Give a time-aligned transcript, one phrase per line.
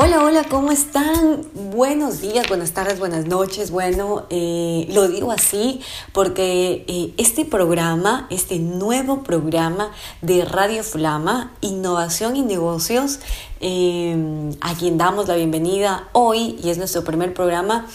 [0.00, 1.44] Hola, hola, ¿cómo están?
[1.54, 3.72] Buenos días, buenas tardes, buenas noches.
[3.72, 5.80] Bueno, eh, lo digo así
[6.12, 9.90] porque eh, este programa, este nuevo programa
[10.22, 13.18] de Radio Flama, Innovación y Negocios,
[13.58, 14.16] eh,
[14.60, 17.88] a quien damos la bienvenida hoy y es nuestro primer programa.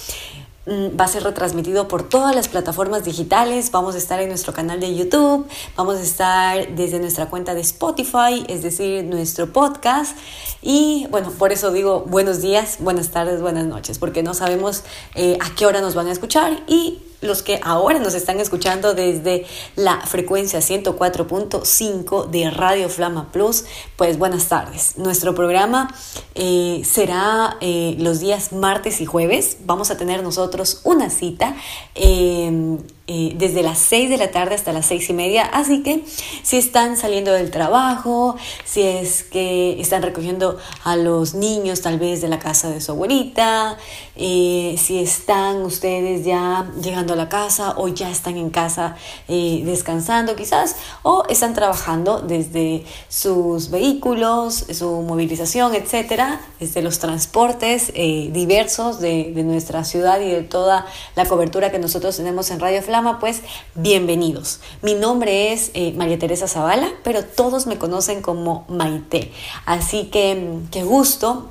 [0.65, 3.69] Mm, va a ser retransmitido por todas las plataformas digitales.
[3.71, 5.45] Vamos a estar en nuestro canal de YouTube,
[5.75, 10.17] vamos a estar desde nuestra cuenta de Spotify, es decir, nuestro podcast.
[10.61, 14.83] Y bueno, por eso digo buenos días, buenas tardes, buenas noches, porque no sabemos
[15.15, 18.93] eh, a qué hora nos van a escuchar y los que ahora nos están escuchando
[18.93, 23.65] desde la frecuencia 104.5 de Radio Flama Plus,
[23.95, 24.97] pues buenas tardes.
[24.97, 25.93] Nuestro programa
[26.35, 29.57] eh, será eh, los días martes y jueves.
[29.65, 31.55] Vamos a tener nosotros una cita.
[31.95, 35.43] Eh, eh, desde las 6 de la tarde hasta las 6 y media.
[35.43, 36.05] Así que
[36.41, 42.21] si están saliendo del trabajo, si es que están recogiendo a los niños tal vez
[42.21, 43.77] de la casa de su abuelita,
[44.15, 48.95] eh, si están ustedes ya llegando a la casa o ya están en casa
[49.27, 57.91] eh, descansando quizás, o están trabajando desde sus vehículos, su movilización, etcétera, desde los transportes
[57.93, 62.81] diversos de, nuestra ciudad y de toda la cobertura que nosotros tenemos en Radio
[63.19, 63.41] pues
[63.73, 64.59] bienvenidos.
[64.83, 69.31] Mi nombre es eh, María Teresa Zavala, pero todos me conocen como Maite.
[69.65, 71.49] Así que qué gusto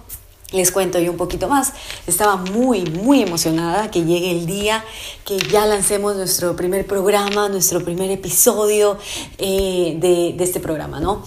[0.53, 1.73] les cuento yo un poquito más.
[2.07, 4.85] Estaba muy, muy emocionada que llegue el día
[5.25, 8.97] que ya lancemos nuestro primer programa, nuestro primer episodio
[9.39, 11.25] eh, de, de, este programa, ¿no?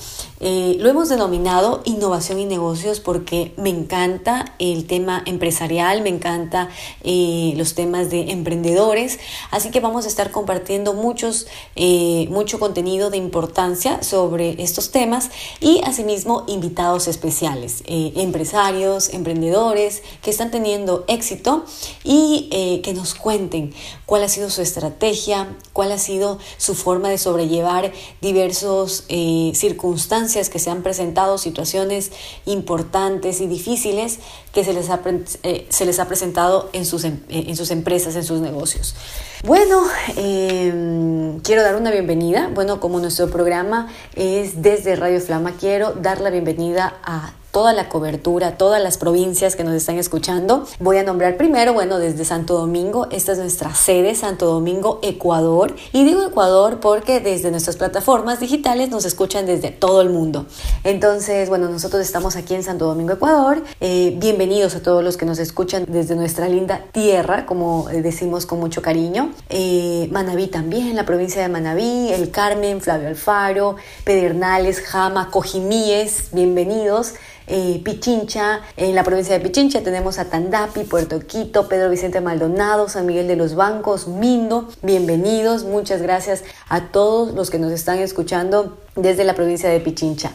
[0.47, 6.69] Eh, lo hemos denominado innovación y negocios porque me encanta el tema empresarial, me encanta
[7.03, 9.17] eh, los temas de emprendedores,
[9.49, 15.31] así que vamos a estar compartiendo muchos, eh, mucho contenido de importancia sobre estos temas
[15.61, 21.65] y asimismo invitados especiales, empresarios, emprendedores que están teniendo éxito
[22.03, 23.73] y que nos cuenten
[24.05, 27.91] cuál ha sido su estrategia, cuál ha sido su forma de sobrellevar
[28.21, 32.11] diversos circunstancias que se han presentado, situaciones
[32.45, 34.19] importantes y difíciles
[34.53, 35.01] que se les ha,
[35.43, 38.95] eh, se les ha presentado en sus, em, eh, en sus empresas, en sus negocios.
[39.43, 39.83] Bueno,
[40.17, 42.49] em, quiero dar una bienvenida.
[42.53, 47.87] Bueno, como nuestro programa es desde Radio Flama, quiero dar la bienvenida a toda la
[47.87, 50.67] cobertura, todas las provincias que nos están escuchando.
[50.81, 55.73] Voy a nombrar primero, bueno, desde Santo Domingo, esta es nuestra sede, Santo Domingo, Ecuador.
[55.93, 60.47] Y digo Ecuador porque desde nuestras plataformas digitales nos escuchan desde todo el mundo.
[60.83, 63.63] Entonces, bueno, nosotros estamos aquí en Santo Domingo, Ecuador.
[63.79, 68.59] Eh, bienvenidos a todos los que nos escuchan desde nuestra linda tierra, como decimos con
[68.59, 69.31] mucho cariño.
[69.47, 77.13] Eh, Manabí también, la provincia de Manabí, El Carmen, Flavio Alfaro, Pedernales, Jama, Cojimíes, bienvenidos.
[77.47, 82.89] Eh, Pichincha, en la provincia de Pichincha tenemos a Tandapi, Puerto Quito, Pedro Vicente Maldonado,
[82.89, 84.67] San Miguel de los Bancos, Mindo.
[84.81, 90.31] Bienvenidos, muchas gracias a todos los que nos están escuchando desde la provincia de Pichincha.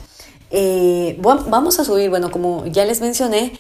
[0.50, 3.58] Eh, vamos a subir, bueno, como ya les mencioné,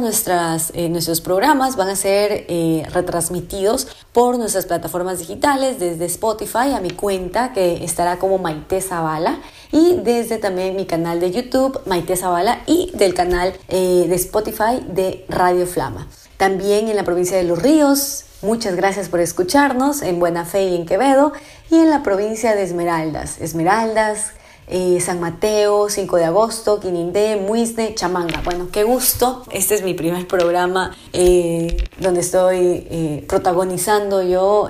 [0.00, 2.46] nuestras eh, nuestros programas van a ser
[2.92, 9.38] retransmitidos por nuestras plataformas digitales desde Spotify a mi cuenta que estará como Maite Zavala
[9.72, 14.82] y desde también mi canal de YouTube, Maite Zavala, y del canal eh, de Spotify
[14.88, 16.08] de Radio Flama.
[16.36, 20.76] También en la provincia de Los Ríos, muchas gracias por escucharnos, en Buena Fe y
[20.76, 21.32] en Quevedo,
[21.70, 24.32] y en la provincia de Esmeraldas, Esmeraldas,
[24.68, 28.40] eh, San Mateo, 5 de agosto, Quinindé, Muisne, Chamanga.
[28.44, 29.42] Bueno, qué gusto.
[29.50, 34.68] Este es mi primer programa eh, donde estoy protagonizando yo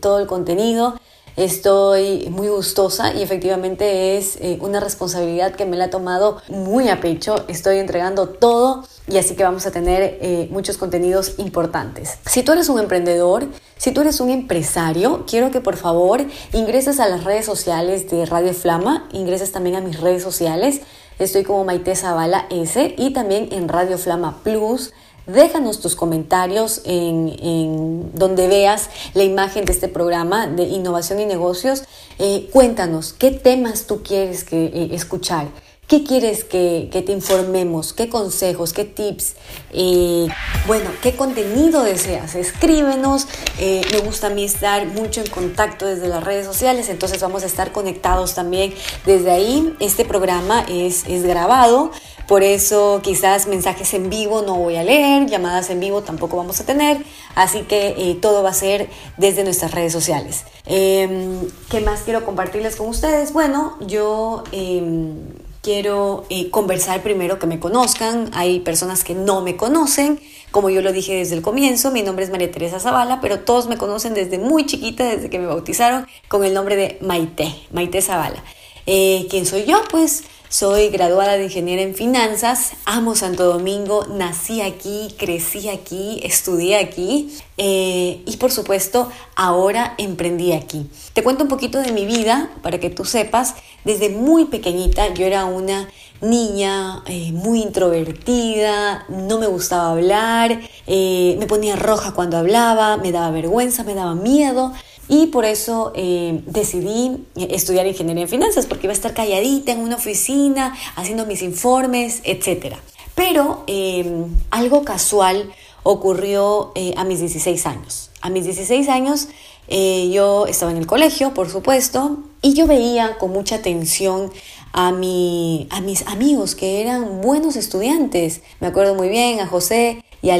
[0.00, 0.98] todo el contenido.
[1.38, 6.88] Estoy muy gustosa y efectivamente es eh, una responsabilidad que me la ha tomado muy
[6.88, 7.44] a pecho.
[7.46, 12.18] Estoy entregando todo y así que vamos a tener eh, muchos contenidos importantes.
[12.26, 13.46] Si tú eres un emprendedor,
[13.76, 18.26] si tú eres un empresario, quiero que por favor ingreses a las redes sociales de
[18.26, 20.80] Radio Flama, ingreses también a mis redes sociales.
[21.20, 24.92] Estoy como Maite Zavala S y también en Radio Flama Plus.
[25.28, 31.84] Déjanos tus comentarios en, donde veas la imagen de este programa de innovación y negocios.
[32.18, 35.48] Eh, cuéntanos qué temas tú quieres que, eh, escuchar.
[35.86, 37.92] ¿Qué quieres que, te informemos?
[37.92, 38.72] ¿Qué consejos?
[38.72, 39.34] ¿Qué tips?
[39.72, 40.28] Eh,
[40.66, 42.34] bueno, ¿qué contenido deseas?
[42.34, 43.26] Escríbenos.
[43.58, 47.46] Me gusta a mí estar mucho en contacto desde las redes sociales, entonces vamos a
[47.46, 49.74] estar conectados también desde ahí.
[49.80, 51.90] Este programa es grabado,
[52.28, 56.60] por eso quizás mensajes en vivo no voy a leer, llamadas en vivo tampoco vamos
[56.60, 57.02] a tener,
[57.34, 60.44] así que eh, todo va a ser desde nuestras redes sociales.
[60.66, 61.40] Em,
[61.70, 63.32] ¿Qué más quiero compartirles con ustedes?
[63.32, 65.16] Bueno, yo em,
[65.62, 68.30] quiero eh, conversar primero que me conozcan.
[68.34, 70.20] Hay personas que no me conocen.
[70.50, 73.68] Como yo lo dije desde el comienzo, mi nombre es María Teresa Zavala, pero todos
[73.68, 78.02] me conocen desde muy chiquita, desde que me bautizaron, con el nombre de Maite, Maite
[78.02, 78.42] Zavala.
[78.86, 79.82] Eh, ¿Quién soy yo?
[79.90, 86.76] Pues soy graduada de ingeniera en finanzas, amo Santo Domingo, nací aquí, crecí aquí, estudié
[86.76, 90.86] aquí eh, y por supuesto ahora emprendí aquí.
[91.12, 95.26] Te cuento un poquito de mi vida para que tú sepas, desde muy pequeñita yo
[95.26, 95.88] era una
[96.20, 103.12] niña eh, muy introvertida, no me gustaba hablar, eh, me ponía roja cuando hablaba, me
[103.12, 104.72] daba vergüenza, me daba miedo,
[105.08, 109.80] y por eso eh, decidí estudiar ingeniería en finanzas, porque iba a estar calladita en
[109.80, 112.76] una oficina, haciendo mis informes, etc.
[113.14, 115.50] Pero eh, algo casual
[115.82, 118.10] ocurrió eh, a mis 16 años.
[118.20, 119.28] A mis 16 años
[119.70, 124.32] yo estaba en el colegio, por supuesto, y yo veía con mucha atención
[124.72, 128.40] a, mi, a mis amigos que eran buenos estudiantes.
[128.60, 130.38] Me acuerdo muy bien a José y a.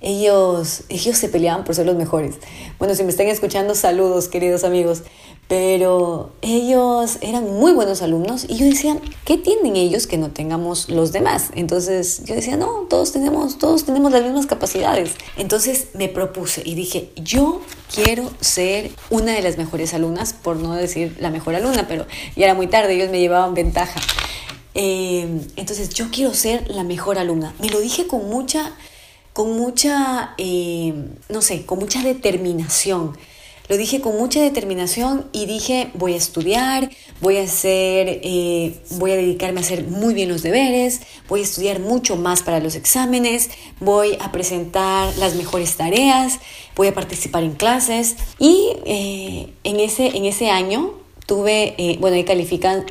[0.00, 2.36] Ellos, ellos se peleaban por ser los mejores.
[2.78, 5.02] Bueno, si me están escuchando, saludos, queridos amigos.
[5.48, 10.88] Pero ellos eran muy buenos alumnos y yo decía, ¿qué tienen ellos que no tengamos
[10.88, 11.50] los demás?
[11.54, 15.12] Entonces yo decía, no, todos tenemos, todos tenemos las mismas capacidades.
[15.36, 17.60] Entonces me propuse y dije, yo
[17.94, 22.46] quiero ser una de las mejores alumnas, por no decir la mejor alumna, pero ya
[22.46, 24.00] era muy tarde, ellos me llevaban ventaja.
[24.74, 27.54] Eh, entonces yo quiero ser la mejor alumna.
[27.60, 28.72] Me lo dije con mucha
[29.36, 30.94] con mucha, eh,
[31.28, 33.18] no sé, con mucha determinación.
[33.68, 36.88] Lo dije con mucha determinación y dije, voy a estudiar,
[37.20, 41.42] voy a hacer, eh, voy a dedicarme a hacer muy bien los deberes, voy a
[41.42, 46.38] estudiar mucho más para los exámenes, voy a presentar las mejores tareas,
[46.74, 50.94] voy a participar en clases y eh, en, ese, en ese año
[51.26, 52.86] tuve, bueno, ahí califican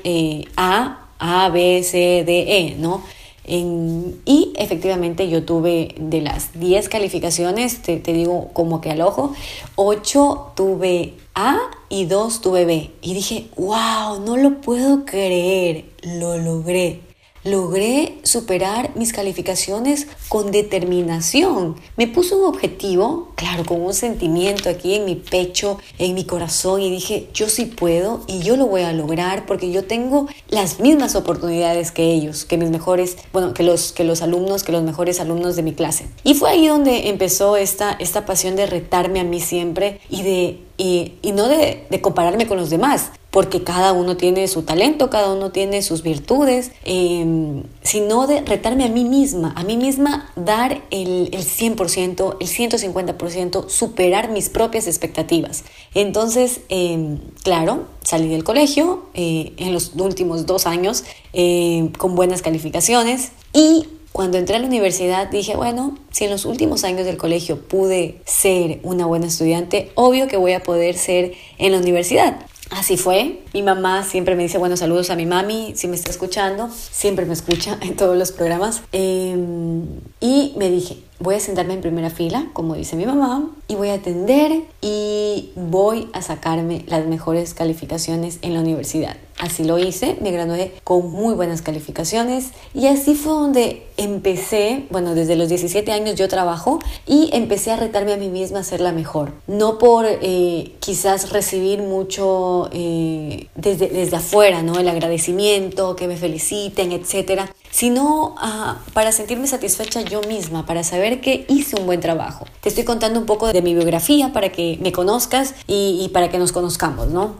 [0.57, 3.01] A, A, B, C, D, E, ¿no?
[3.47, 9.33] Y efectivamente yo tuve de las 10 calificaciones, te, te, digo como que al ojo,
[9.75, 11.57] 8 tuve A
[11.89, 12.91] y 2 tuve B.
[13.01, 17.01] Y dije, wow, no lo puedo creer, lo logré
[17.45, 21.75] logré superar mis calificaciones con determinación.
[21.95, 26.81] Me puse un objetivo, claro, con un sentimiento aquí en mi pecho, en mi corazón
[26.81, 30.79] y dije, yo sí puedo y yo lo voy a lograr porque yo tengo las
[30.79, 34.83] mismas oportunidades que ellos, que mis mejores, bueno, que los, que los alumnos, que los
[34.83, 36.07] mejores alumnos de mi clase.
[36.23, 40.65] Y fue ahí donde empezó esta, esta pasión de retarme a mí siempre y de
[40.77, 45.33] y, no de, de, compararme con los demás, porque cada uno tiene su talento, cada
[45.33, 50.81] uno tiene sus virtudes, em, sino de retarme a mí misma, a mí misma dar
[50.89, 55.65] el, el 100%, el 150%, superar mis propias expectativas.
[55.93, 61.03] Entonces, em, claro, salí del colegio eh, en los últimos dos años
[61.33, 66.45] em, con buenas calificaciones y cuando entré a la universidad dije, bueno, si en los
[66.45, 71.33] últimos años del colegio pude ser una buena estudiante, obvio que voy a poder ser
[71.57, 72.37] en la universidad.
[72.71, 73.43] Así fue.
[73.53, 77.25] Mi mamá siempre me dice buenos saludos a mi mami, si me está escuchando, siempre
[77.25, 78.81] me escucha en todos los programas.
[78.91, 79.83] Em,
[80.19, 83.89] y me dije, voy a sentarme en primera fila, como dice mi mamá, y voy
[83.89, 89.17] a atender y voy a sacarme las mejores calificaciones en la universidad.
[89.37, 95.13] Así lo hice, me gradué con muy buenas calificaciones y así fue donde empecé, bueno,
[95.13, 98.79] desde los 17 años yo trabajo y empecé a retarme a mí misma a ser
[98.79, 99.33] la mejor.
[99.47, 104.79] No por eh, quizás recibir mucho eh, desde, desde afuera, ¿no?
[104.79, 111.19] El agradecimiento, que me feliciten, etcétera, sino ah, para sentirme satisfecha yo misma, para saber
[111.19, 112.45] que hice un buen trabajo.
[112.61, 116.29] Te estoy contando un poco de mi biografía para que me conozcas y, y para
[116.29, 117.35] que nos conozcamos, ¿no?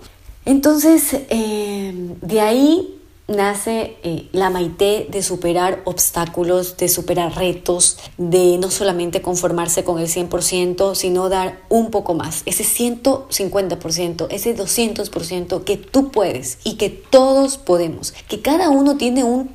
[0.45, 2.95] Entonces, eh, de ahí
[3.27, 9.99] nace eh, la maite de superar obstáculos, de superar retos, de no solamente conformarse con
[9.99, 16.75] el 100%, sino dar un poco más, ese 150%, ese 200% que tú puedes y
[16.75, 19.49] que todos podemos, que cada uno tiene un,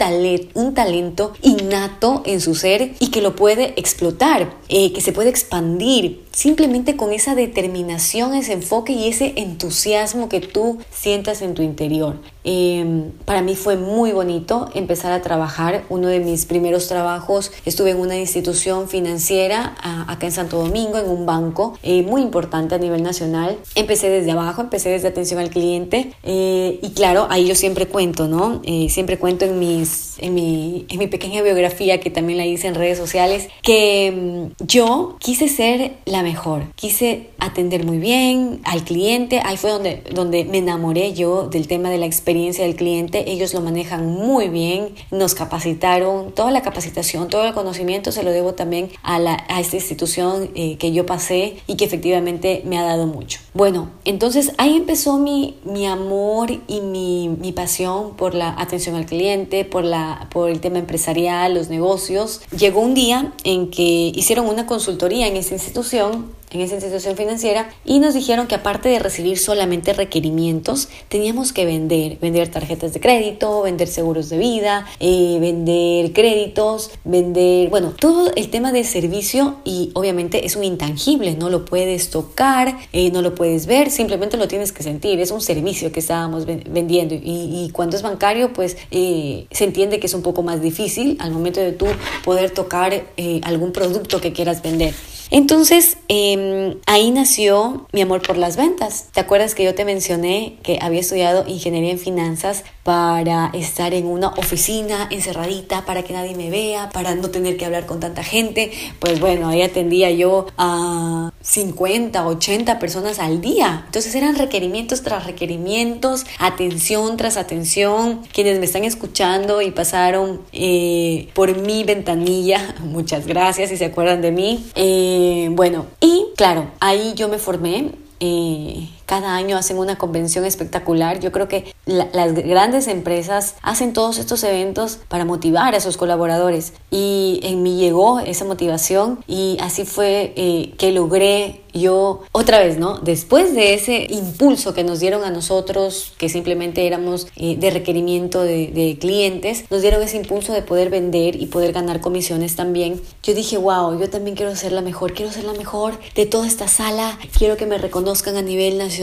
[0.54, 5.30] un talento innato en su ser y que lo puede explotar, eh, que se puede
[5.30, 6.24] expandir.
[6.32, 12.20] Simplemente con esa determinación, ese enfoque y ese entusiasmo que tú sientas en tu interior.
[12.44, 15.84] Em, para mí fue muy bonito empezar a trabajar.
[15.88, 19.74] Uno de mis primeros trabajos estuve en una institución financiera
[20.08, 23.58] acá en Santo Domingo, en un banco eh, muy importante a nivel nacional.
[23.74, 28.26] Empecé desde abajo, empecé desde atención al cliente eh, y claro, ahí yo siempre cuento,
[28.26, 28.60] ¿no?
[28.64, 32.68] Eh, siempre cuento en, mis, en, mi, en mi pequeña biografía que también la hice
[32.68, 38.84] en redes sociales que mm, yo quise ser la mejor, quise atender muy bien al
[38.84, 39.40] cliente.
[39.44, 43.28] Ahí fue donde, donde me enamoré yo del tema de la experiencia experiencia del cliente,
[43.28, 48.30] ellos lo manejan muy bien, nos capacitaron, toda la capacitación, todo el conocimiento se lo
[48.30, 49.16] debo también a,
[49.48, 53.40] a esta institución eh, que yo pasé y que efectivamente me ha dado mucho.
[53.52, 59.06] Bueno, entonces ahí empezó mi, mi amor y mi, mi pasión por la atención al
[59.06, 62.42] cliente, por, la, por el tema empresarial, los negocios.
[62.56, 67.70] Llegó un día en que hicieron una consultoría en esa institución en esa institución financiera
[67.84, 73.00] y nos dijeron que aparte de recibir solamente requerimientos, teníamos que vender, vender tarjetas de
[73.00, 79.56] crédito, vender seguros de vida, eh, vender créditos, vender, bueno, todo el tema de servicio
[79.64, 84.36] y obviamente es un intangible, no lo puedes tocar, eh, no lo puedes ver, simplemente
[84.36, 88.76] lo tienes que sentir, es un servicio que estábamos vendiendo y, cuando es bancario pues
[88.90, 91.86] eh, se entiende que es un poco más difícil al momento de tú
[92.24, 93.04] poder tocar
[93.42, 94.94] algún producto que quieras vender.
[95.30, 99.08] Entonces, em, ahí nació mi amor por las ventas.
[99.12, 104.06] ¿Te acuerdas que yo te mencioné que había estudiado ingeniería en finanzas para estar en
[104.06, 108.22] una oficina encerradita, para que nadie me vea, para no tener que hablar con tanta
[108.24, 108.72] gente?
[108.98, 113.82] Pues bueno, ahí atendía yo a 50, 80 personas al día.
[113.86, 118.22] Entonces eran requerimientos tras requerimientos, atención tras atención.
[118.32, 124.22] Quienes me están escuchando y pasaron eh, por mi ventanilla, muchas gracias si se acuerdan
[124.22, 124.66] de mí.
[124.74, 127.92] Eh, bueno, y claro, ahí yo me formé.
[128.22, 131.18] Eh, cada año hacen una convención espectacular.
[131.18, 136.74] Yo creo que las grandes empresas hacen todos estos eventos para motivar a sus colaboradores.
[136.92, 142.78] Y en mí llegó esa motivación y así fue eh, que logré yo otra vez,
[142.78, 142.98] ¿no?
[142.98, 148.42] Después de ese impulso que nos dieron a nosotros, que simplemente éramos eh, de requerimiento
[148.42, 153.00] de, de, clientes, nos dieron ese impulso de poder vender y poder ganar comisiones también.
[153.22, 156.48] Yo dije, wow, yo también quiero ser la mejor, quiero ser la mejor de toda
[156.48, 158.99] esta sala, quiero que me reconozcan a nivel nacional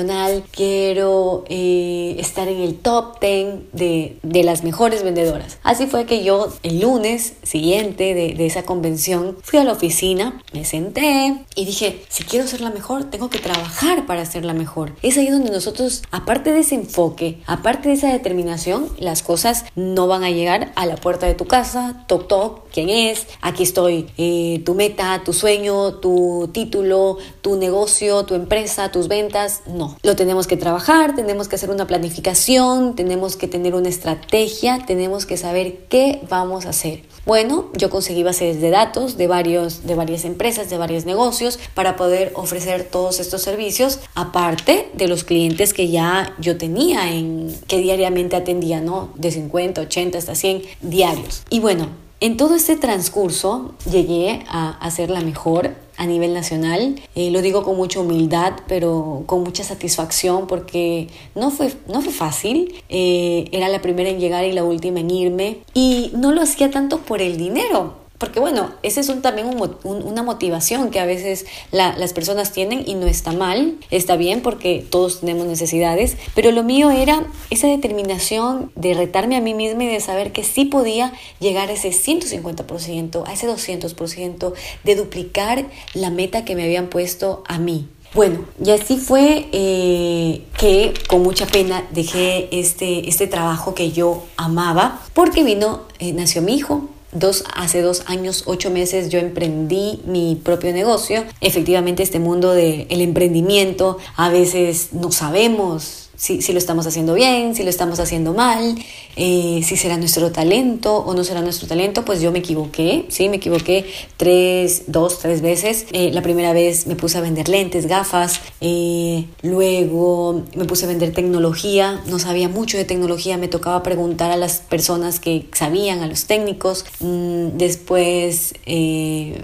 [0.52, 5.58] quiero eh, estar en el top 10 de, de, las mejores vendedoras.
[5.64, 10.42] Así fue que yo el lunes siguiente de, de esa convención fui a la oficina,
[10.54, 14.54] me senté y dije, si quiero ser la mejor, tengo que trabajar para ser la
[14.54, 14.94] mejor.
[15.02, 20.08] Es ahí donde nosotros, aparte de ese enfoque, aparte de esa determinación, las cosas no
[20.08, 23.28] van a llegar a la puerta de tu casa, toc toc, ¿quién es?
[23.42, 29.62] Aquí estoy, eh, tu meta, tu sueño, tu título, tu negocio, tu empresa, tus ventas,
[29.78, 34.84] no lo tenemos que trabajar, tenemos que hacer una planificación, tenemos que tener una estrategia,
[34.86, 37.04] tenemos que saber qué vamos a hacer.
[37.26, 41.98] Bueno, yo conseguí bases de datos de, varios, de varias empresas, de varios negocios, para
[41.98, 47.80] poder ofrecer todos estos servicios, aparte de los clientes que ya yo tenía, en, que
[47.80, 49.10] diariamente atendía, ¿no?
[49.16, 51.44] De 50, 80 hasta 100 diarios.
[51.50, 51.90] Y bueno,
[52.22, 56.96] en todo este transcurso llegué a, a ser la mejor a nivel nacional.
[57.16, 62.14] Eh, lo digo con mucha humildad, pero con mucha satisfacción porque no fue, no fue
[62.14, 62.76] fácil.
[62.90, 65.58] Eh, era la primera en llegar y la última en irme.
[65.74, 69.48] Y no lo hacía tanto por el dinero porque bueno, esa es un, también
[69.84, 74.86] una motivación que a veces las personas tienen y no está mal, está bien porque
[74.90, 79.88] todos tenemos necesidades, pero lo mío era esa determinación de retarme a mí misma y
[79.88, 86.10] de saber que sí podía llegar a ese 150%, a ese 200%, de duplicar la
[86.10, 87.88] meta que me habían puesto a mí.
[88.14, 94.24] Bueno, y así fue eh, que con mucha pena dejé este, este trabajo que yo
[94.38, 100.02] amaba porque vino, eh, nació mi hijo, Dos, hace dos años, ocho meses, yo emprendí
[100.06, 101.24] mi propio negocio.
[101.42, 107.56] Efectivamente, este mundo del emprendimiento, a veces no sabemos si, si, lo estamos haciendo bien,
[107.56, 108.76] si lo estamos haciendo mal,
[109.16, 113.30] eh, si será nuestro talento o no será nuestro talento, pues yo me equivoqué, sí,
[113.30, 113.86] me equivoqué
[114.18, 115.86] tres, dos, tres veces.
[115.92, 120.88] Eh, la primera vez me puse a vender lentes, gafas, eh, luego me puse a
[120.88, 126.02] vender tecnología, no sabía mucho de tecnología, me tocaba preguntar a las personas que sabían,
[126.02, 128.54] a los técnicos, mm, después,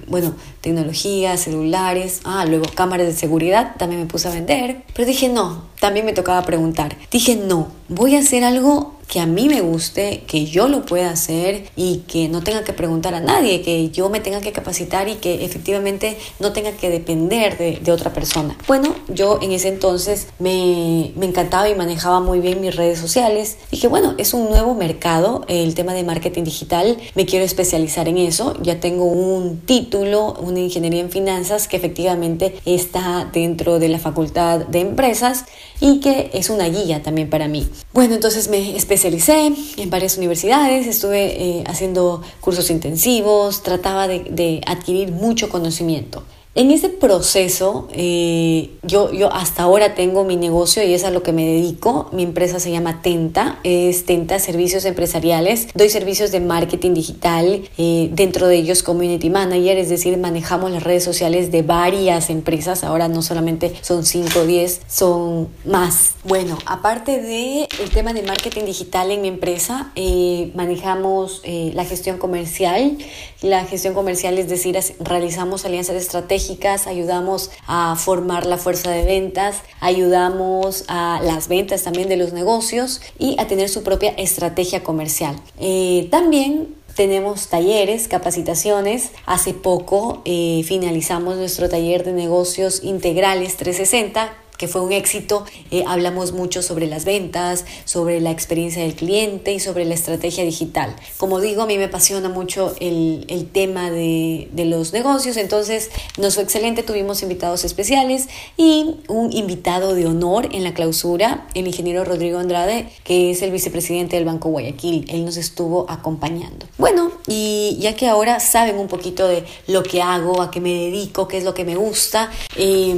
[0.08, 5.30] bueno, tecnología, celulares, ah, luego cámaras de seguridad, también me puse a vender, pero dije
[5.30, 6.96] no, también me tocaba preguntar.
[7.12, 11.12] Dije no, voy a hacer algo que a mí me guste, que yo lo pueda
[11.12, 15.08] hacer y que no tenga que preguntar a nadie, que yo me tenga que capacitar
[15.08, 18.58] y que efectivamente no tenga que depender de, otra persona.
[18.66, 23.58] Bueno, yo en ese entonces me, me, encantaba y manejaba muy bien mis redes sociales.
[23.70, 28.18] Dije, bueno, es un nuevo mercado, el tema de marketing digital, me quiero especializar en
[28.18, 28.58] eso.
[28.64, 34.62] Ya tengo un título, una ingeniería en finanzas que efectivamente está dentro de la facultad
[34.66, 35.46] de empresas
[35.80, 37.70] y que es una guía también para mí.
[37.92, 45.12] Bueno, entonces me especialicé en varias universidades, estuve eh, haciendo cursos intensivos, trataba de adquirir
[45.12, 46.24] mucho conocimiento.
[46.56, 51.24] En ese proceso, eh, yo, yo hasta ahora tengo mi negocio y es a lo
[51.24, 52.10] que me dedico.
[52.12, 55.70] Mi empresa se llama Tenta, es Tenta Servicios Empresariales.
[55.74, 60.84] Doy servicios de marketing digital, eh, dentro de ellos Community Manager, es decir, manejamos las
[60.84, 62.84] redes sociales de varias empresas.
[62.84, 66.12] Ahora no solamente son 5 o 10, son más.
[66.24, 72.20] Bueno, aparte del el tema de marketing digital en mi empresa, eh, manejamos la gestión
[72.20, 72.96] comercial.
[73.42, 76.43] La gestión comercial, es decir, realizamos alianzas estratégicas
[76.88, 83.02] ayudamos a formar la fuerza de ventas, ayudamos a las ventas también de los negocios
[83.20, 85.36] y a tener su propia estrategia comercial.
[85.60, 89.12] Eh, también tenemos talleres, capacitaciones.
[89.26, 95.46] Hace poco eh, finalizamos nuestro taller de negocios integrales 360 que fue un éxito.
[95.72, 100.44] Eh, hablamos mucho sobre las ventas, sobre la experiencia del cliente y sobre la estrategia
[100.44, 100.96] digital.
[101.18, 105.90] Como digo, a mí me apasiona mucho el, el tema de, de, los negocios, entonces
[106.18, 111.68] nos fue excelente, tuvimos invitados especiales y un invitado de honor en la clausura, el
[111.68, 115.06] ingeniero Rodrigo Andrade, que es el vicepresidente del Banco Guayaquil.
[115.10, 116.66] Él nos estuvo acompañando.
[116.78, 120.74] Bueno, y ya que ahora saben un poquito de lo que hago, a qué me
[120.74, 122.94] dedico, qué es lo que me gusta, eh,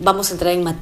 [0.00, 0.81] vamos a entrar en materia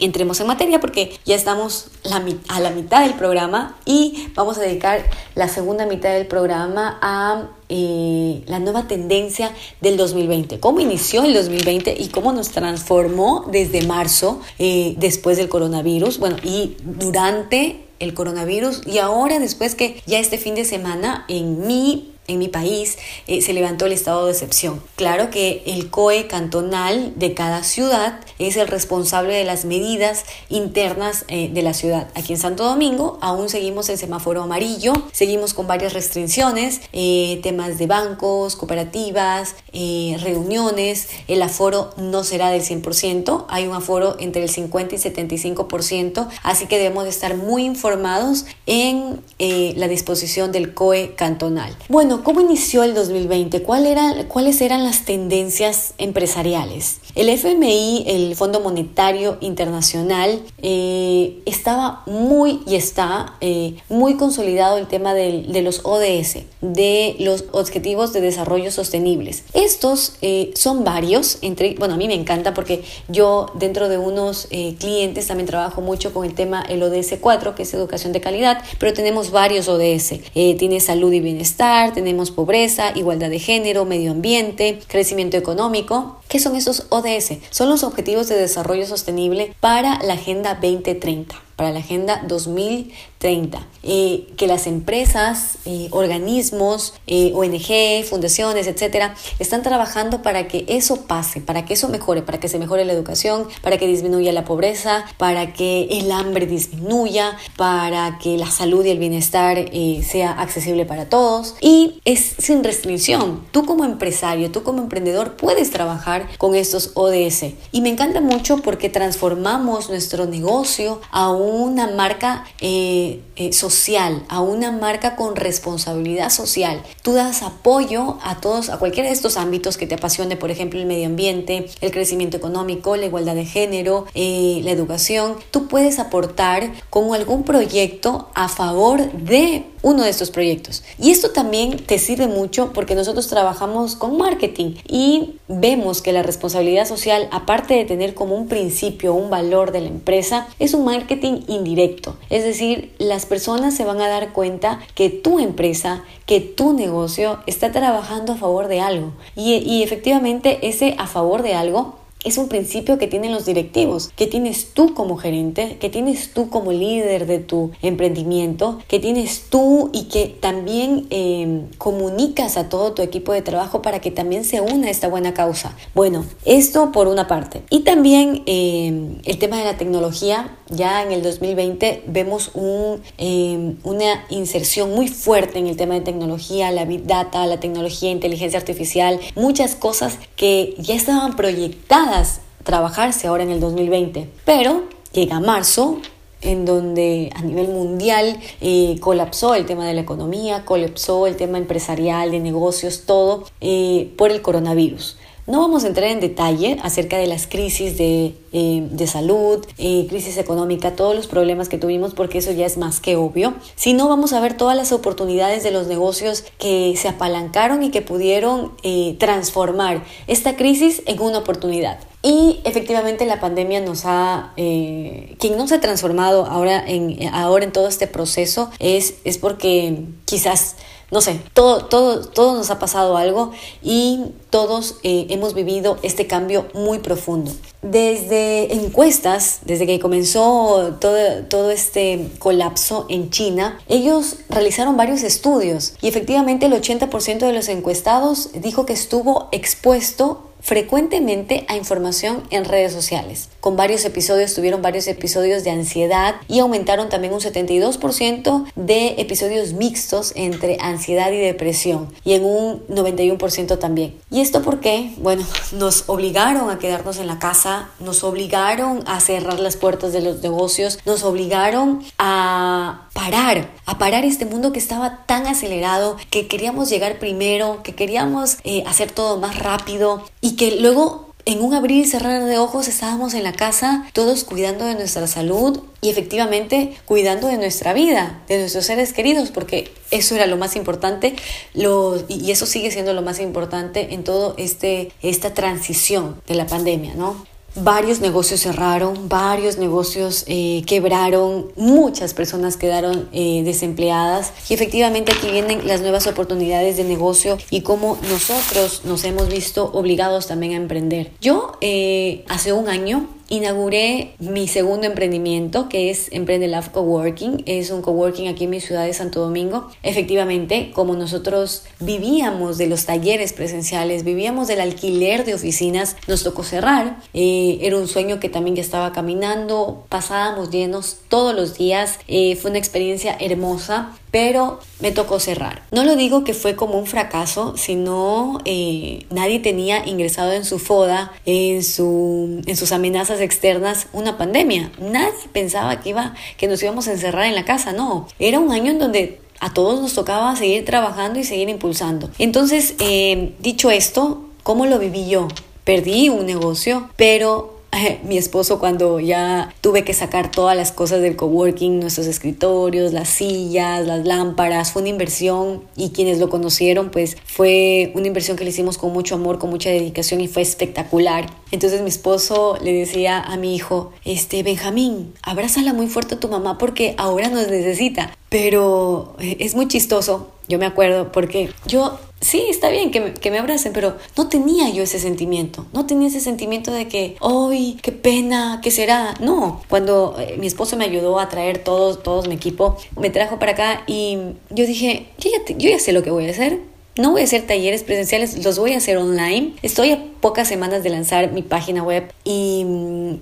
[0.00, 5.04] Entremos en materia porque ya estamos a la mitad del programa y vamos a dedicar
[5.34, 9.50] la segunda mitad del programa a eh, la nueva tendencia
[9.80, 10.60] del 2020.
[10.60, 16.18] Cómo inició el 2020 y cómo nos transformó desde marzo eh, después del coronavirus.
[16.18, 21.66] Bueno, y durante el coronavirus y ahora después que ya este fin de semana en
[21.66, 24.80] mi en mi país eh, se levantó el estado de excepción.
[24.94, 31.24] Claro que el COE cantonal de cada ciudad es el responsable de las medidas internas
[31.28, 32.08] eh, de la ciudad.
[32.14, 37.78] Aquí en Santo Domingo aún seguimos el semáforo amarillo, seguimos con varias restricciones, eh, temas
[37.78, 44.50] de bancos, cooperativas, reuniones, el aforo no será del 100%, hay un aforo entre el
[44.50, 51.14] 50 y 75%, así que debemos de estar muy informados en la disposición del COE
[51.14, 51.74] cantonal.
[51.88, 53.62] Bueno, ¿cómo inició el 2020?
[53.62, 56.98] ¿Cuáles eran las tendencias empresariales?
[57.18, 64.86] El FMI, el Fondo Monetario Internacional, eh, estaba muy y está eh, muy consolidado el
[64.86, 69.42] tema de, los ODS, de los Objetivos de Desarrollo Sostenibles.
[69.52, 74.46] Estos eh, son varios, entre, bueno, a mí me encanta porque yo dentro de unos
[74.78, 78.62] clientes también trabajo mucho con el tema el ODS 4, que es educación de calidad,
[78.78, 80.20] pero tenemos varios ODS.
[80.32, 86.17] tiene salud y bienestar, tenemos pobreza, igualdad de género, medio ambiente, crecimiento económico.
[86.28, 87.38] ¿Qué son esos ODS?
[87.50, 93.66] Son los Objetivos de Desarrollo Sostenible para la Agenda 2030 para la Agenda 2030.
[93.82, 101.06] Eh, que las empresas, eh, organismos, eh, ONG, fundaciones, etcétera, están trabajando para que eso
[101.06, 104.44] pase, para que eso mejore, para que se mejore la educación, para que disminuya la
[104.44, 109.68] pobreza, para que el hambre disminuya, para que la salud y el bienestar
[110.06, 111.56] sea accesible para todos.
[111.60, 113.44] Y es sin restricción.
[113.50, 117.46] Tú como empresario, tú como emprendedor puedes trabajar con estos ODS.
[117.72, 124.24] Y me encanta mucho porque transformamos nuestro negocio a un una marca eh, eh, social,
[124.28, 126.82] a una marca con responsabilidad social.
[127.02, 130.78] Tú das apoyo a todos, a cualquiera de estos ámbitos que te apasione, por ejemplo,
[130.78, 135.36] el medio ambiente, el crecimiento económico, la igualdad de género, eh, la educación.
[135.50, 140.82] Tú puedes aportar con algún proyecto a favor de uno de estos proyectos.
[140.98, 146.22] Y esto también te sirve mucho porque nosotros trabajamos con marketing y vemos que la
[146.22, 150.84] responsabilidad social, aparte de tener como un principio, un valor de la empresa, es un
[150.84, 152.16] marketing indirecto.
[152.30, 157.38] Es decir, las personas se van a dar cuenta que tu empresa, que tu negocio
[157.46, 159.12] está trabajando a favor de algo.
[159.36, 164.10] Y, y efectivamente ese a favor de algo es un principio que tienen los directivos,
[164.16, 169.44] que tienes tú como gerente, que tienes tú como líder de tu emprendimiento, que tienes
[169.48, 174.44] tú y que también em, comunicas a todo tu equipo de trabajo para que también
[174.44, 175.76] se una a esta buena causa.
[175.94, 177.62] Bueno, esto por una parte.
[177.70, 183.76] Y también em, el tema de la tecnología ya en el 2020 vemos un, em,
[183.84, 188.58] una inserción muy fuerte en el tema de tecnología, la big data, la tecnología, inteligencia
[188.58, 194.28] artificial, muchas cosas que ya estaban proyectadas trabajarse ahora en el 2020.
[194.44, 196.00] Pero llega marzo,
[196.40, 201.58] en donde a nivel mundial eh, colapsó el tema de la economía, colapsó el tema
[201.58, 205.16] empresarial, de negocios, todo eh, por el coronavirus.
[205.48, 210.06] No vamos a entrar en detalle acerca de las crisis de, eh, de salud, eh,
[210.06, 214.10] crisis económica, todos los problemas que tuvimos, porque eso ya es más que obvio, sino
[214.10, 218.74] vamos a ver todas las oportunidades de los negocios que se apalancaron y que pudieron
[218.82, 221.98] eh, transformar esta crisis en una oportunidad.
[222.22, 227.72] Y efectivamente la pandemia nos ha, quien no se ha transformado ahora en, ahora en
[227.72, 230.76] todo este proceso es, es porque quizás
[231.10, 236.26] no sé, todo, todo, todo nos ha pasado algo y todos eh, hemos vivido este
[236.26, 237.52] cambio muy profundo.
[237.80, 245.94] Desde encuestas, desde que comenzó todo, todo este colapso en China, ellos realizaron varios estudios
[246.02, 252.64] y efectivamente el 80% de los encuestados dijo que estuvo expuesto frecuentemente a información en
[252.64, 253.48] redes sociales.
[253.60, 259.72] Con varios episodios, tuvieron varios episodios de ansiedad y aumentaron también un 72% de episodios
[259.72, 264.14] mixtos entre ansiedad y depresión y en un 91% también.
[264.30, 265.14] ¿Y esto por qué?
[265.18, 270.20] Bueno, nos obligaron a quedarnos en la casa, nos obligaron a cerrar las puertas de
[270.20, 276.46] los negocios, nos obligaron a parar, a parar este mundo que estaba tan acelerado, que
[276.46, 280.22] queríamos llegar primero, que queríamos eh, hacer todo más rápido
[280.56, 284.84] que luego en un abrir y cerrar de ojos estábamos en la casa todos cuidando
[284.84, 290.34] de nuestra salud y efectivamente cuidando de nuestra vida, de nuestros seres queridos, porque eso
[290.34, 291.36] era lo más importante
[291.72, 296.66] lo, y eso sigue siendo lo más importante en todo este esta transición de la
[296.66, 297.46] pandemia, ¿no?
[297.74, 305.50] Varios negocios cerraron, varios negocios eh, quebraron, muchas personas quedaron eh, desempleadas y efectivamente aquí
[305.50, 310.76] vienen las nuevas oportunidades de negocio y cómo nosotros nos hemos visto obligados también a
[310.76, 311.30] emprender.
[311.40, 317.62] Yo eh, hace un año inauguré mi segundo emprendimiento que es Emprende Love Coworking.
[317.66, 319.90] Es un coworking aquí en mi ciudad de Santo Domingo.
[320.02, 326.62] Efectivamente, como nosotros vivíamos de los talleres presenciales, vivíamos del alquiler de oficinas, nos tocó
[326.62, 327.18] cerrar.
[327.34, 330.04] Eh, era un sueño que también ya estaba caminando.
[330.08, 332.18] Pasábamos llenos todos los días.
[332.28, 335.82] Eh, fue una experiencia hermosa pero me tocó cerrar.
[335.90, 340.78] No lo digo que fue como un fracaso, sino eh, nadie tenía ingresado en su
[340.78, 344.90] FODA, en, su, en sus amenazas externas, una pandemia.
[345.00, 348.28] Nadie pensaba que, iba, que nos íbamos a encerrar en la casa, no.
[348.38, 352.30] Era un año en donde a todos nos tocaba seguir trabajando y seguir impulsando.
[352.38, 355.48] Entonces, eh, dicho esto, ¿cómo lo viví yo?
[355.84, 357.77] Perdí un negocio, pero
[358.24, 363.28] mi esposo cuando ya tuve que sacar todas las cosas del coworking, nuestros escritorios, las
[363.28, 368.64] sillas, las lámparas, fue una inversión y quienes lo conocieron pues fue una inversión que
[368.64, 371.46] le hicimos con mucho amor, con mucha dedicación y fue espectacular.
[371.70, 376.48] Entonces mi esposo le decía a mi hijo, este Benjamín, abrázala muy fuerte a tu
[376.48, 378.32] mamá porque ahora nos necesita.
[378.48, 383.34] Pero eh, es muy chistoso, yo me acuerdo, porque yo sí, está bien que me,
[383.34, 385.86] que me, abracen, pero no tenía yo ese sentimiento.
[385.92, 388.80] No tenía ese sentimiento de que, ¡ay, qué pena!
[388.82, 389.34] ¿Qué será?
[389.40, 389.82] No.
[389.88, 393.72] Cuando eh, mi esposo me ayudó a traer todos, todos mi equipo, me trajo para
[393.72, 394.38] acá y
[394.70, 396.80] yo dije, yo ya, yo ya sé lo que voy a hacer.
[397.18, 399.74] No voy a hacer talleres presenciales, los voy a hacer online.
[399.82, 402.86] Estoy a pocas semanas de lanzar mi página web y,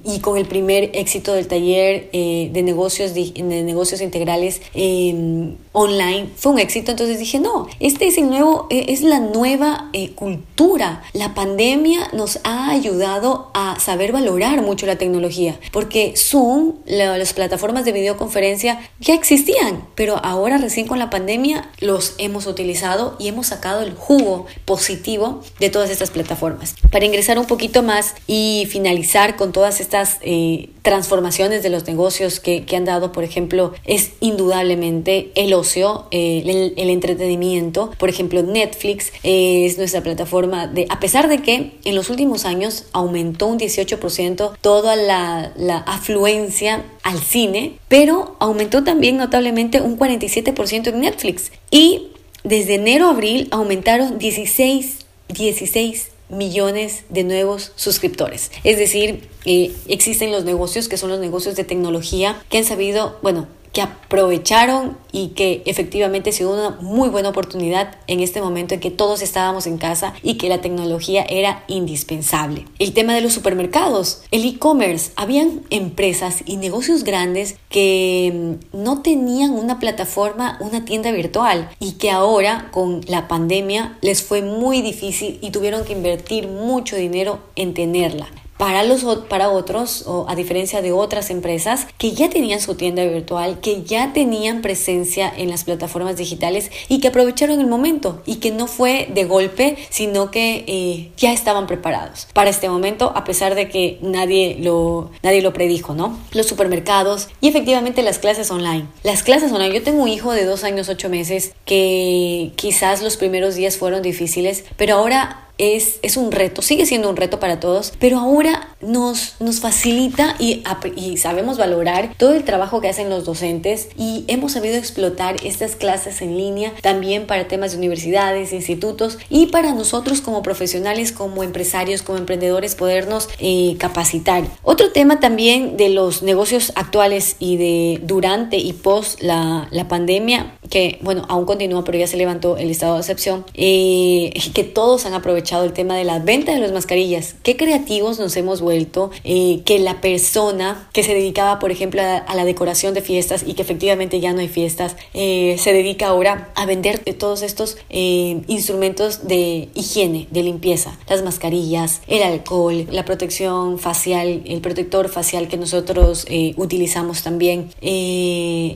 [0.02, 6.30] y con el primer éxito del taller eh, de, negocios, de, negocios integrales em, online
[6.36, 6.90] fue un éxito.
[6.90, 11.02] Entonces dije, no, este es el nuevo, eh, es la nueva eh, cultura.
[11.12, 17.84] La pandemia nos ha ayudado a saber valorar mucho la tecnología porque Zoom, las plataformas
[17.84, 23.48] de videoconferencia ya existían, pero ahora recién con la pandemia los hemos utilizado y hemos
[23.48, 26.74] sacado el jugo positivo de todas estas plataformas.
[26.90, 32.40] Para ingresar un poquito más y finalizar con todas estas eh, transformaciones de los negocios
[32.40, 37.90] que, han dado, por ejemplo, es indudablemente el ocio, eh, el, entretenimiento.
[37.98, 42.44] Por ejemplo, Netflix eh, es nuestra plataforma de, a pesar de que en los últimos
[42.44, 49.98] años aumentó un 18% toda la, la afluencia al cine, pero aumentó también notablemente un
[49.98, 51.50] 47% en Netflix.
[51.70, 52.08] Y
[52.46, 58.52] desde enero a abril aumentaron 16, 16 millones de nuevos suscriptores.
[58.62, 63.18] Es decir, eh, existen los negocios que son los negocios de tecnología que han sabido,
[63.20, 68.72] bueno, que aprovecharon y que efectivamente ha sido una muy buena oportunidad en este momento
[68.72, 72.64] en que todos estábamos en casa y que la tecnología era indispensable.
[72.78, 79.02] El tema de los supermercados, el e-commerce, habían empresas y negocios grandes que mm, no
[79.02, 84.80] tenían una plataforma, una tienda virtual y que ahora con la pandemia les fue muy
[84.80, 88.26] difícil y tuvieron que invertir mucho dinero en tenerla
[88.56, 93.04] para, los, para otros, o a diferencia de otras empresas que ya tenían su tienda
[93.04, 98.36] virtual, que ya tenían presencia en las plataformas digitales y que aprovecharon el momento y
[98.36, 103.24] que no fue de golpe, sino que eh, ya estaban preparados para este momento, a
[103.24, 106.18] pesar de que nadie lo, nadie lo predijo, ¿no?
[106.32, 108.86] Los supermercados y efectivamente las clases online.
[109.02, 113.16] Las clases online, yo tengo un hijo de dos años, ocho meses, que quizás los
[113.16, 117.60] primeros días fueron difíciles, pero ahora es, es, un reto, sigue siendo un reto para
[117.60, 120.62] todos, pero ahora nos, nos facilita y,
[120.96, 125.76] y, sabemos valorar todo el trabajo que hacen los docentes y hemos sabido explotar estas
[125.76, 131.42] clases en línea también para temas de universidades, institutos y para nosotros como profesionales, como
[131.42, 134.44] empresarios, como emprendedores podernos eh, capacitar.
[134.62, 140.58] Otro tema también de los negocios actuales y de durante y post la, la pandemia,
[140.68, 145.06] que bueno, aún continúa, pero ya se levantó el estado de excepción, eh, que todos
[145.06, 147.36] han aprovechado el tema de la venta de las mascarillas.
[147.42, 152.34] Qué creativos nos hemos vuelto eh, que la persona que se dedicaba, por ejemplo, a,
[152.34, 156.50] la decoración de fiestas y que efectivamente ya no hay fiestas, eh, se dedica ahora
[156.54, 163.04] a vender todos estos eh, instrumentos de higiene, de limpieza, las mascarillas, el alcohol, la
[163.04, 167.70] protección facial, el protector facial que nosotros utilizamos también,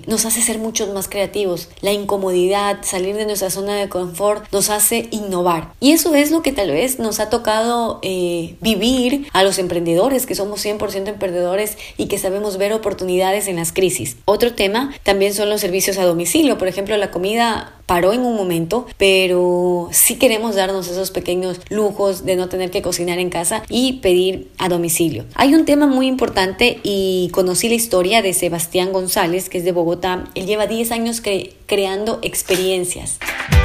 [0.06, 1.68] nos hace ser muchos más creativos.
[1.80, 5.72] La incomodidad, salir de nuestra zona de confort, nos hace innovar.
[5.80, 10.26] Y eso es lo que tal vez nos ha tocado eh, vivir a los emprendedores,
[10.26, 14.18] que somos 100% emprendedores y que sabemos ver oportunidades en las crisis.
[14.26, 16.58] Otro tema también son los servicios a domicilio.
[16.58, 22.24] Por ejemplo, la comida paró en un momento, pero sí queremos darnos esos pequeños lujos
[22.24, 25.24] de no tener que cocinar en casa y pedir a domicilio.
[25.34, 29.72] Hay un tema muy importante y conocí la historia de Sebastián González, que es de
[29.72, 30.26] Bogotá.
[30.36, 31.20] Él lleva 10 años
[31.66, 33.18] creando experiencias.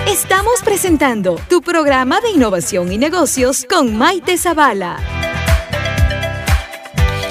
[0.08, 5.45] Estamos presentando tu programa de innovación y negocios con Maite Zavala.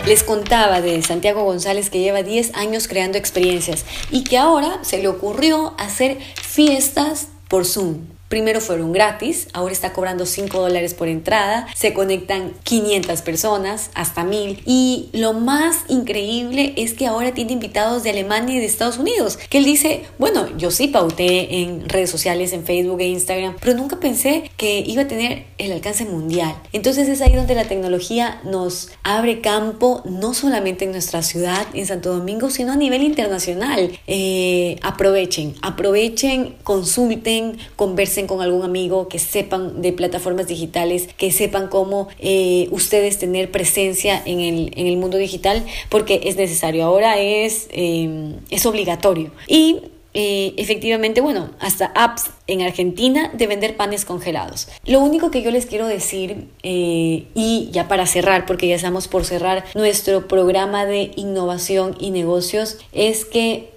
[0.06, 4.98] Les contaba de Santiago González que lleva 10 años creando experiencias y que ahora se
[4.98, 8.13] le ocurrió hacer fiestas por Zoom.
[8.28, 14.24] Primero fueron gratis, ahora está cobrando 5 dólares por entrada, se conectan 500 personas, hasta
[14.24, 14.62] 1000.
[14.64, 19.36] Y lo más increíble es que ahora tiene invitados de Alemania y de Estados Unidos,
[19.36, 23.76] que él dice, bueno, yo sí pauté en redes sociales, en Facebook e Instagram, pero
[23.76, 26.54] nunca pensé que iba a tener el alcance mundial.
[26.72, 31.86] Entonces es ahí donde la tecnología nos abre campo, no solamente en nuestra ciudad, en
[31.86, 33.90] Santo Domingo, sino a nivel internacional.
[34.06, 41.68] Eh, aprovechen, aprovechen, consulten, conversen con algún amigo, que sepan de plataformas digitales, que sepan
[41.68, 47.18] cómo eh, ustedes tener presencia en el, en el, mundo digital, porque es necesario, ahora
[47.18, 49.32] es, em, es obligatorio.
[49.48, 49.80] Y
[50.14, 54.68] eh, efectivamente, bueno, hasta apps en Argentina de vender panes congelados.
[54.86, 59.08] Lo único que yo les quiero decir, eh, y ya para cerrar, porque ya estamos
[59.08, 63.74] por cerrar nuestro programa de innovación y negocios, es que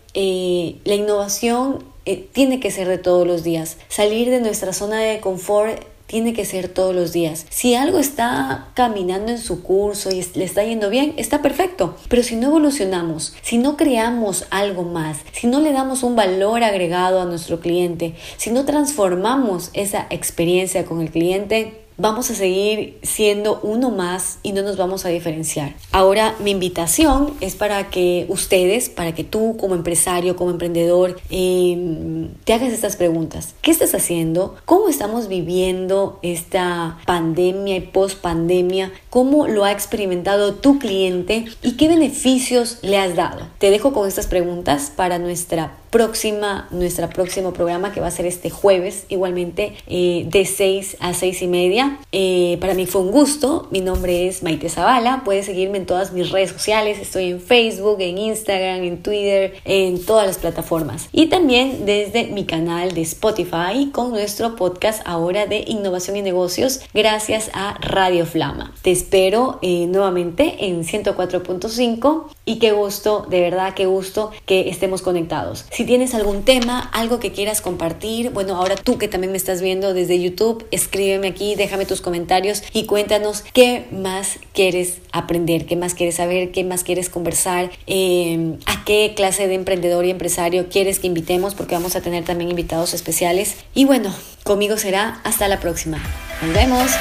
[0.85, 3.77] la innovación eh, tiene que ser de todos los días.
[3.89, 7.45] Salir de nuestra zona de confort tiene que ser todos los días.
[7.49, 11.97] Si algo está caminando en su curso y le está yendo bien, está perfecto.
[12.07, 16.63] Pero si no evolucionamos, si no creamos algo más, si no le damos un valor
[16.63, 22.99] agregado a nuestro cliente, si no transformamos esa experiencia con el cliente, vamos a seguir
[23.01, 25.73] siendo uno más y no nos vamos a diferenciar.
[25.91, 32.29] Ahora mi invitación es para que ustedes, para que tú como empresario, como emprendedor, em,
[32.43, 33.55] te hagas estas preguntas.
[33.61, 34.55] ¿Qué estás haciendo?
[34.65, 38.91] ¿Cómo estamos viviendo esta pandemia y post pandemia?
[39.09, 43.47] ¿Cómo lo ha experimentado tu cliente y qué beneficios le has dado?
[43.57, 48.27] Te dejo con estas preguntas para nuestra próxima, nuestra próximo programa que va a ser
[48.27, 51.97] este jueves, igualmente eh, de 6 a 6 y media.
[52.11, 56.13] Eh, para mí fue un gusto, mi nombre es Maite Zavala, puedes seguirme en todas
[56.13, 61.09] mis redes sociales, estoy en Facebook, en Instagram, en Twitter, en todas las plataformas.
[61.11, 66.81] Y también desde mi canal de Spotify con nuestro podcast ahora de innovación y negocios
[66.93, 68.71] gracias a Radio Flama.
[68.83, 75.01] Te espero eh, nuevamente en 104.5 y qué gusto, de verdad, qué gusto que estemos
[75.01, 75.65] conectados.
[75.69, 79.61] Si tienes algún tema, algo que quieras compartir, bueno, ahora tú que también me estás
[79.61, 85.75] viendo desde YouTube, escríbeme aquí, déjame tus comentarios y cuéntanos qué más quieres aprender, qué
[85.75, 90.69] más quieres saber, qué más quieres conversar, eh, a qué clase de emprendedor y empresario
[90.69, 93.57] quieres que invitemos, porque vamos a tener también invitados especiales.
[93.75, 96.01] Y bueno, conmigo será hasta la próxima.
[96.41, 96.91] Nos vemos.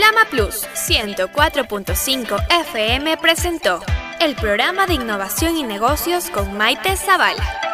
[0.00, 3.80] Flama Plus 104.5 FM presentó
[4.18, 7.69] el programa de innovación y negocios con Maite Zavala.